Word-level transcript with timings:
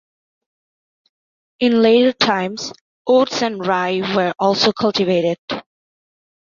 In 1.59 1.83
later 1.83 2.13
times 2.13 2.73
oats 3.05 3.43
and 3.43 3.63
rye 3.63 4.01
were 4.15 4.33
also 4.39 4.71
cultivated. 4.73 5.37